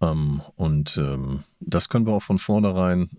[0.00, 3.10] Ähm, und ähm, das können wir auch von vornherein,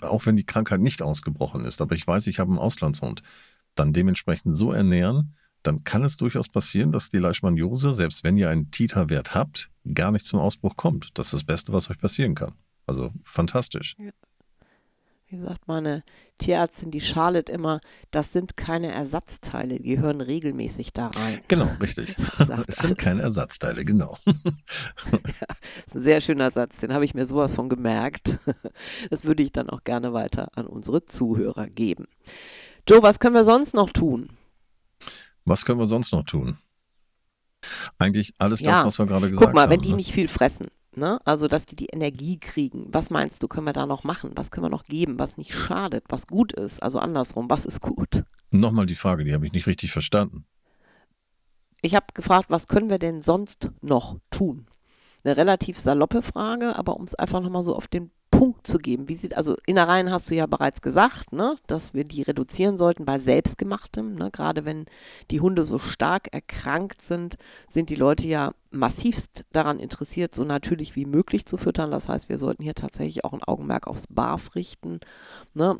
[0.00, 3.22] auch wenn die Krankheit nicht ausgebrochen ist, aber ich weiß, ich habe einen Auslandshund,
[3.74, 8.50] dann dementsprechend so ernähren, dann kann es durchaus passieren, dass die Leishmaniose, selbst wenn ihr
[8.50, 11.10] einen Titer-Wert habt, gar nicht zum Ausbruch kommt.
[11.18, 12.52] Das ist das Beste, was euch passieren kann.
[12.86, 13.94] Also fantastisch.
[13.98, 14.10] Ja.
[15.32, 16.04] Wie sagt meine
[16.38, 21.40] Tierärztin, die Charlotte immer, das sind keine Ersatzteile, die gehören regelmäßig da rein.
[21.48, 22.18] Genau, richtig.
[22.18, 22.98] Es sind alles.
[22.98, 24.18] keine Ersatzteile, genau.
[24.26, 24.34] ja,
[25.06, 28.38] das ist ein sehr schöner Satz, den habe ich mir sowas von gemerkt.
[29.10, 32.06] Das würde ich dann auch gerne weiter an unsere Zuhörer geben.
[32.86, 34.28] Joe, was können wir sonst noch tun?
[35.44, 36.58] Was können wir sonst noch tun?
[37.98, 38.72] Eigentlich alles ja.
[38.72, 39.50] das, was wir gerade gesagt haben.
[39.50, 39.96] Guck mal, haben, wenn die ne?
[39.96, 41.20] nicht viel fressen, ne?
[41.24, 44.32] also dass die die Energie kriegen, was meinst du, können wir da noch machen?
[44.34, 46.82] Was können wir noch geben, was nicht schadet, was gut ist?
[46.82, 48.24] Also andersrum, was ist gut?
[48.50, 50.44] Nochmal die Frage, die habe ich nicht richtig verstanden.
[51.80, 54.66] Ich habe gefragt, was können wir denn sonst noch tun?
[55.24, 58.10] Eine relativ saloppe Frage, aber um es einfach nochmal so auf den
[58.42, 59.08] Punkt zu geben.
[59.08, 63.04] Wie sieht, also Innereien hast du ja bereits gesagt, ne, dass wir die reduzieren sollten
[63.04, 64.16] bei selbstgemachtem.
[64.16, 64.86] Ne, gerade wenn
[65.30, 67.36] die Hunde so stark erkrankt sind,
[67.70, 71.92] sind die Leute ja massivst daran interessiert, so natürlich wie möglich zu füttern.
[71.92, 74.98] Das heißt, wir sollten hier tatsächlich auch ein Augenmerk aufs BAF richten.
[75.54, 75.78] Ne.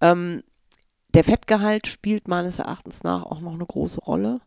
[0.00, 0.42] Ähm,
[1.14, 4.40] der Fettgehalt spielt meines Erachtens nach auch noch eine große Rolle.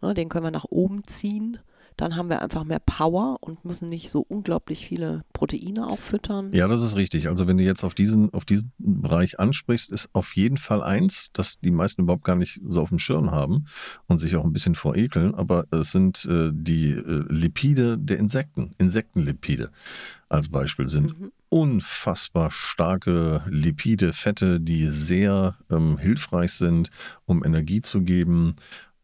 [0.00, 1.58] Ne, den können wir nach oben ziehen
[1.98, 6.52] dann haben wir einfach mehr Power und müssen nicht so unglaublich viele Proteine auffüttern.
[6.52, 7.28] Ja, das ist richtig.
[7.28, 11.32] Also wenn du jetzt auf diesen, auf diesen Bereich ansprichst, ist auf jeden Fall eins,
[11.32, 13.64] dass die meisten überhaupt gar nicht so auf dem Schirm haben
[14.06, 18.74] und sich auch ein bisschen vorekeln, aber es sind äh, die äh, Lipide der Insekten,
[18.78, 19.70] Insektenlipide
[20.28, 21.32] als Beispiel sind mhm.
[21.48, 26.90] unfassbar starke Lipide, Fette, die sehr ähm, hilfreich sind,
[27.24, 28.56] um Energie zu geben,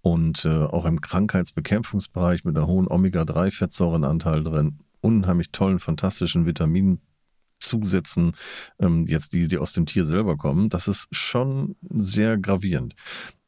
[0.05, 8.37] und äh, auch im Krankheitsbekämpfungsbereich mit einer hohen Omega-3-Fettsäurenanteil drin, unheimlich tollen, fantastischen Vitaminzusätzen,
[8.79, 12.95] ähm, jetzt die, die aus dem Tier selber kommen, das ist schon sehr gravierend.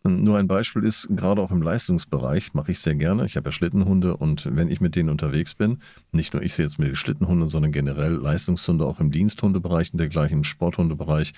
[0.08, 3.26] Nur ein Beispiel ist, gerade auch im Leistungsbereich mache ich sehr gerne.
[3.26, 5.78] Ich habe ja Schlittenhunde und wenn ich mit denen unterwegs bin,
[6.12, 9.98] nicht nur ich sehe jetzt mit den Schlittenhunden, sondern generell Leistungshunde auch im Diensthundebereich und
[9.98, 11.32] dergleichen, im Sporthundebereich,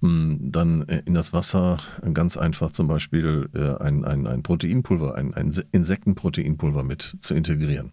[0.00, 1.78] dann äh, in das Wasser
[2.12, 7.92] ganz einfach zum Beispiel äh, ein, ein, ein Proteinpulver, ein, ein Insektenproteinpulver mit zu integrieren.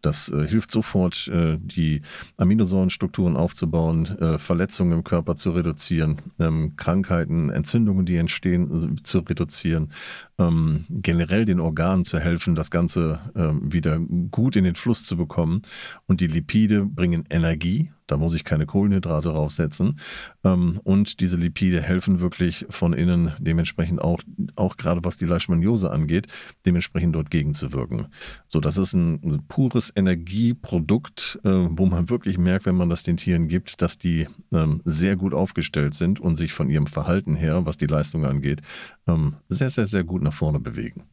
[0.00, 2.02] Das äh, hilft sofort, äh, die
[2.36, 9.20] Aminosäurenstrukturen aufzubauen, äh, Verletzungen im Körper zu reduzieren, ähm, Krankheiten, Entzündungen, die entstehen, äh, zu
[9.20, 9.92] reduzieren,
[10.38, 13.98] ähm, generell den Organen zu helfen, das Ganze ähm, wieder
[14.30, 15.62] gut in den Fluss zu bekommen.
[16.06, 19.98] Und die Lipide bringen Energie, da muss ich keine Kohlenhydrate draufsetzen.
[20.44, 24.20] Ähm, und diese Lipide helfen wirklich von innen dementsprechend auch,
[24.54, 26.26] auch gerade was die Leishmaniose angeht,
[26.66, 28.08] dementsprechend dort gegenzuwirken.
[28.48, 33.16] So, das ist ein pures Energieprodukt, äh, wo man wirklich merkt, wenn man das den
[33.16, 37.64] Tieren gibt, dass die ähm, sehr gut aufgestellt sind und sich von ihrem Verhalten her,
[37.64, 38.60] was die Leistung angeht,
[39.08, 41.04] ähm, sehr, sehr, sehr gut nach vorne bewegen.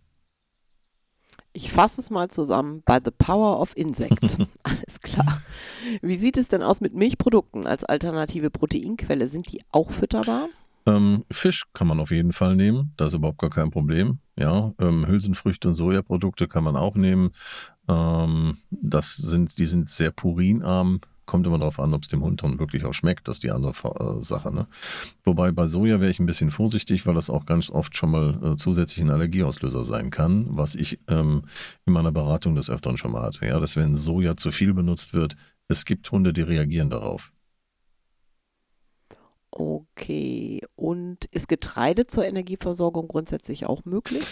[1.53, 2.83] Ich fasse es mal zusammen.
[2.85, 4.37] By the power of insect.
[4.63, 5.41] Alles klar.
[6.01, 9.27] Wie sieht es denn aus mit Milchprodukten als alternative Proteinquelle?
[9.27, 10.49] Sind die auch fütterbar?
[10.85, 12.93] Ähm, Fisch kann man auf jeden Fall nehmen.
[12.97, 14.19] Das ist überhaupt gar kein Problem.
[14.37, 17.31] Ja, ähm, Hülsenfrüchte und Sojaprodukte kann man auch nehmen.
[17.87, 22.41] Ähm, das sind, die sind sehr purinarm kommt immer darauf an, ob es dem Hund
[22.41, 24.51] dann wirklich auch schmeckt, das ist die andere äh, Sache.
[24.51, 24.67] Ne?
[25.23, 28.39] Wobei bei Soja wäre ich ein bisschen vorsichtig, weil das auch ganz oft schon mal
[28.43, 31.43] äh, zusätzlich ein Allergieauslöser sein kann, was ich ähm,
[31.85, 33.45] in meiner Beratung des Öfteren schon mal hatte.
[33.45, 35.35] Ja, dass wenn Soja zu viel benutzt wird,
[35.67, 37.31] es gibt Hunde, die reagieren darauf.
[39.51, 44.25] Okay, und ist Getreide zur Energieversorgung grundsätzlich auch möglich?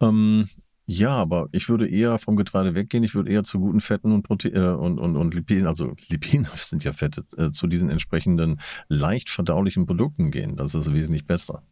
[0.00, 0.48] Ähm,
[0.92, 3.04] ja, aber ich würde eher vom Getreide weggehen.
[3.04, 6.48] Ich würde eher zu guten Fetten und Protein äh, und, und, und Lipiden, also Lipiden
[6.56, 10.56] sind ja Fette, äh, zu diesen entsprechenden leicht verdaulichen Produkten gehen.
[10.56, 11.62] Das ist wesentlich besser.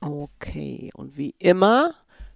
[0.00, 1.92] Okay, und wie immer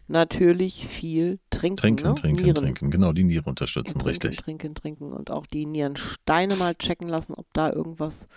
[0.07, 1.77] natürlich viel trinken.
[1.77, 2.15] Trinken, ne?
[2.17, 2.91] trinken, Nieren trinken.
[2.91, 4.37] Genau, die Niere unterstützen, trinken, richtig.
[4.37, 8.29] Trinken, trinken und auch die Nierensteine mal checken lassen, ob da irgendwas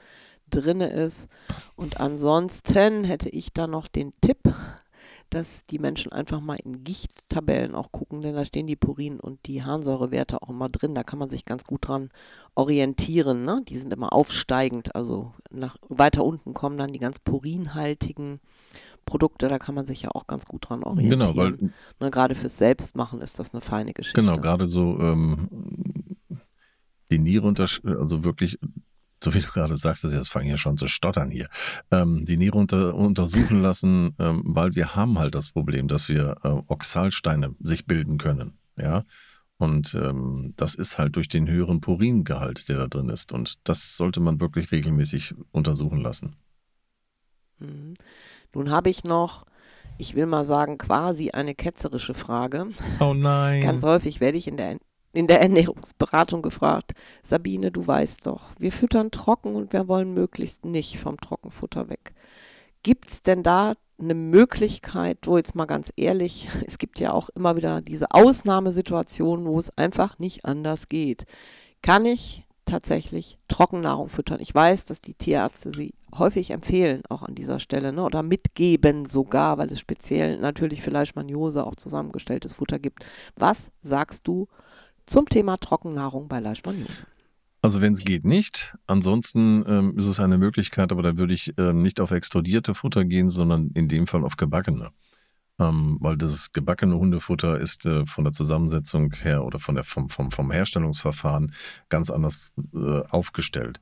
[0.50, 1.30] drinne ist.
[1.76, 4.54] Und ansonsten hätte ich da noch den Tipp,
[5.34, 9.46] dass die Menschen einfach mal in Gichttabellen auch gucken, denn da stehen die Purin und
[9.48, 10.94] die Harnsäurewerte auch immer drin.
[10.94, 12.10] Da kann man sich ganz gut dran
[12.54, 13.44] orientieren.
[13.44, 13.64] Ne?
[13.68, 18.42] Die sind immer aufsteigend, also nach, weiter unten kommen dann die ganz purinhaltigen
[19.06, 21.20] Produkte, da kann man sich ja auch ganz gut dran orientieren.
[21.20, 24.22] Genau, weil ne, gerade fürs Selbstmachen ist das eine feine Geschichte.
[24.22, 25.50] Genau, gerade so ähm,
[27.12, 28.60] die Niere also wirklich,
[29.24, 31.48] so wie du gerade sagst, jetzt fange ich ja schon zu stottern hier,
[31.92, 36.38] ähm, die Niere unter, untersuchen lassen, ähm, weil wir haben halt das Problem, dass wir
[36.44, 39.04] äh, Oxalsteine sich bilden können, ja.
[39.58, 43.32] Und ähm, das ist halt durch den höheren Puringehalt, der da drin ist.
[43.32, 46.36] Und das sollte man wirklich regelmäßig untersuchen lassen.
[47.60, 47.94] Mhm.
[48.54, 49.46] Nun habe ich noch,
[49.98, 52.68] ich will mal sagen, quasi eine ketzerische Frage.
[53.00, 53.62] Oh nein.
[53.62, 54.78] Ganz häufig werde ich in der,
[55.14, 60.66] in der Ernährungsberatung gefragt, Sabine, du weißt doch, wir füttern trocken und wir wollen möglichst
[60.66, 62.14] nicht vom Trockenfutter weg.
[62.82, 67.30] Gibt es denn da eine Möglichkeit, wo jetzt mal ganz ehrlich, es gibt ja auch
[67.30, 71.26] immer wieder diese Ausnahmesituationen, wo es einfach nicht anders geht.
[71.82, 74.40] Kann ich tatsächlich Trockennahrung füttern?
[74.40, 78.04] Ich weiß, dass die Tierärzte sie häufig empfehlen, auch an dieser Stelle, ne?
[78.04, 83.06] oder mitgeben sogar, weil es speziell natürlich für Leishmaniose auch zusammengestelltes Futter gibt.
[83.36, 84.48] Was sagst du
[85.06, 87.04] zum Thema Trockennahrung bei Leishmaniose?
[87.62, 88.76] Also wenn es geht, nicht.
[88.88, 93.06] Ansonsten ähm, ist es eine Möglichkeit, aber da würde ich ähm, nicht auf extrudierte Futter
[93.06, 94.92] gehen, sondern in dem Fall auf gebackene.
[95.60, 100.10] Ähm, weil das gebackene Hundefutter ist äh, von der Zusammensetzung her oder von der, vom,
[100.10, 101.54] vom, vom Herstellungsverfahren
[101.88, 103.80] ganz anders äh, aufgestellt.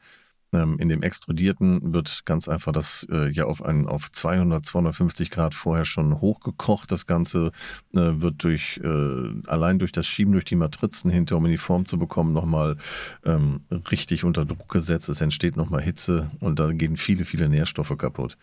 [0.54, 5.32] Ähm, in dem extrudierten wird ganz einfach das äh, ja auf, ein, auf 200, 250
[5.32, 6.92] Grad vorher schon hochgekocht.
[6.92, 7.52] Das Ganze
[7.94, 11.58] äh, wird durch äh, allein durch das Schieben durch die Matrizen hinter, um in die
[11.58, 12.78] Form zu bekommen, nochmal
[13.24, 13.62] ähm,
[13.92, 15.10] richtig unter Druck gesetzt.
[15.10, 18.38] Es entsteht nochmal Hitze und da gehen viele, viele Nährstoffe kaputt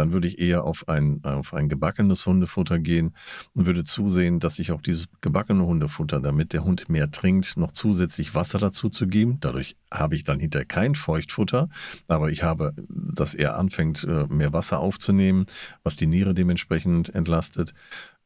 [0.00, 3.12] dann würde ich eher auf ein, auf ein gebackenes Hundefutter gehen
[3.52, 7.72] und würde zusehen, dass ich auch dieses gebackene Hundefutter, damit der Hund mehr trinkt, noch
[7.72, 9.36] zusätzlich Wasser dazu zu geben.
[9.40, 11.68] Dadurch habe ich dann hinterher kein Feuchtfutter,
[12.08, 15.44] aber ich habe, dass er anfängt, äh, mehr Wasser aufzunehmen,
[15.82, 17.74] was die Niere dementsprechend entlastet.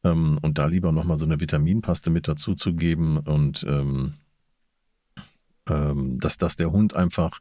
[0.05, 4.13] Ähm, und da lieber nochmal so eine Vitaminpaste mit dazu zu geben und ähm,
[5.67, 7.39] ähm, dass, dass der Hund einfach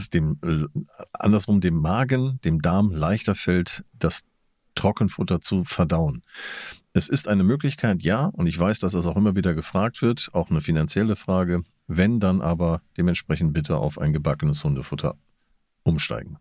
[0.00, 0.80] es dem äh,
[1.12, 4.22] andersrum dem Magen, dem Darm leichter fällt, das
[4.74, 6.22] Trockenfutter zu verdauen.
[6.94, 10.30] Es ist eine Möglichkeit, ja, und ich weiß, dass das auch immer wieder gefragt wird,
[10.32, 15.16] auch eine finanzielle Frage, wenn dann aber dementsprechend bitte auf ein gebackenes Hundefutter
[15.84, 16.38] umsteigen.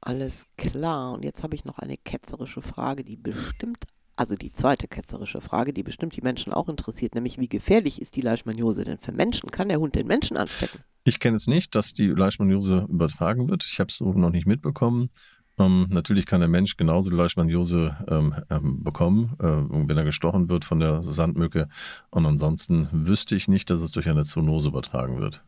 [0.00, 1.12] Alles klar.
[1.12, 3.84] Und jetzt habe ich noch eine ketzerische Frage, die bestimmt,
[4.16, 8.16] also die zweite ketzerische Frage, die bestimmt die Menschen auch interessiert, nämlich wie gefährlich ist
[8.16, 9.50] die Leishmaniose denn für Menschen?
[9.50, 10.80] Kann der Hund den Menschen anstecken?
[11.04, 13.64] Ich kenne es nicht, dass die Leishmaniose übertragen wird.
[13.64, 15.10] Ich habe es so noch nicht mitbekommen.
[15.58, 20.48] Ähm, natürlich kann der Mensch genauso die Leishmaniose ähm, ähm, bekommen, äh, wenn er gestochen
[20.48, 21.68] wird von der Sandmücke.
[22.10, 25.44] Und ansonsten wüsste ich nicht, dass es durch eine Zoonose übertragen wird.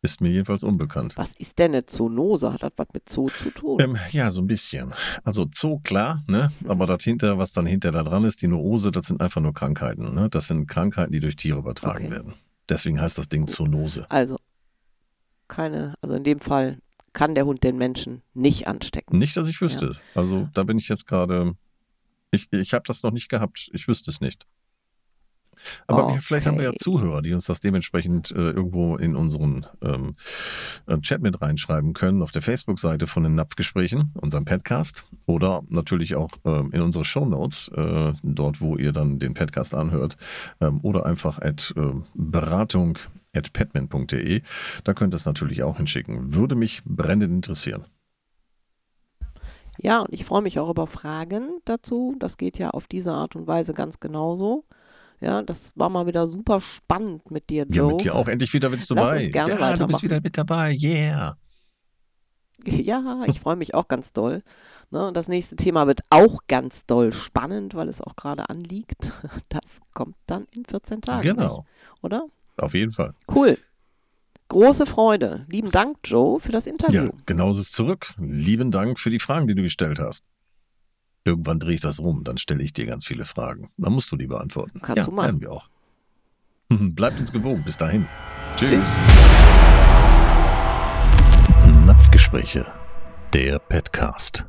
[0.00, 1.16] Ist mir jedenfalls unbekannt.
[1.16, 2.52] Was ist denn eine Zoonose?
[2.52, 3.80] Hat das was mit Zoo zu tun?
[3.80, 4.92] Ähm, ja, so ein bisschen.
[5.24, 6.52] Also Zoo, klar, ne?
[6.68, 10.14] aber dahinter, was dann hinter da dran ist, die Noose, das sind einfach nur Krankheiten.
[10.14, 10.28] Ne?
[10.30, 12.14] Das sind Krankheiten, die durch Tiere übertragen okay.
[12.14, 12.34] werden.
[12.68, 14.08] Deswegen heißt das Ding Zoonose.
[14.08, 14.38] Also
[15.48, 16.78] keine, also in dem Fall
[17.12, 19.18] kann der Hund den Menschen nicht anstecken.
[19.18, 19.86] Nicht, dass ich wüsste.
[19.86, 20.20] Ja.
[20.20, 21.54] Also da bin ich jetzt gerade,
[22.30, 23.70] ich, ich habe das noch nicht gehabt.
[23.72, 24.46] Ich wüsste es nicht.
[25.86, 26.18] Aber okay.
[26.20, 30.14] vielleicht haben wir ja Zuhörer, die uns das dementsprechend äh, irgendwo in unseren ähm,
[30.86, 36.14] äh, Chat mit reinschreiben können, auf der Facebook-Seite von den Napfgesprächen, unserem Podcast, oder natürlich
[36.14, 40.16] auch äh, in unsere Shownotes, äh, dort, wo ihr dann den Podcast anhört,
[40.60, 42.98] ähm, oder einfach at äh, Beratung
[43.32, 44.42] petman.de.
[44.84, 46.34] Da könnt ihr es natürlich auch hinschicken.
[46.34, 47.84] Würde mich brennend interessieren.
[49.80, 52.16] Ja, und ich freue mich auch über Fragen dazu.
[52.18, 54.64] Das geht ja auf diese Art und Weise ganz genauso.
[55.20, 57.88] Ja, das war mal wieder super spannend mit dir, Joe.
[57.88, 58.28] Ja, mit dir auch.
[58.28, 59.24] Endlich wieder bist du Lass dabei.
[59.24, 59.78] Uns gerne ja, weitermachen.
[59.78, 60.72] du bist wieder mit dabei.
[60.74, 61.36] Yeah.
[62.66, 64.42] Ja, ich freue mich auch ganz doll.
[64.90, 69.12] Ne, das nächste Thema wird auch ganz doll spannend, weil es auch gerade anliegt.
[69.48, 71.22] Das kommt dann in 14 Tagen.
[71.22, 71.58] Genau.
[71.58, 72.02] Nicht?
[72.02, 72.26] Oder?
[72.58, 73.12] Auf jeden Fall.
[73.32, 73.58] Cool.
[74.48, 75.46] Große Freude.
[75.50, 77.04] Lieben Dank, Joe, für das Interview.
[77.04, 78.14] Ja, genauso ist zurück.
[78.18, 80.24] Lieben Dank für die Fragen, die du gestellt hast.
[81.24, 83.68] Irgendwann drehe ich das rum, dann stelle ich dir ganz viele Fragen.
[83.76, 84.80] Dann musst du die beantworten.
[84.80, 85.40] Kannst ja, du machen.
[85.40, 85.68] wir auch.
[86.70, 87.62] Bleibt uns gewogen.
[87.64, 88.06] Bis dahin.
[88.56, 88.70] Tschüss.
[88.70, 88.90] Tschüss.
[91.84, 92.66] Napfgespräche.
[93.34, 94.46] Der Petcast.